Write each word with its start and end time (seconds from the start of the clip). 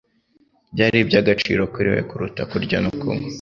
byari 0.73 0.97
iby’agaciro 1.03 1.61
kuri 1.73 1.87
we 1.93 1.99
kuruta 2.09 2.41
kurya 2.51 2.77
no 2.83 2.91
kunywa. 2.99 3.27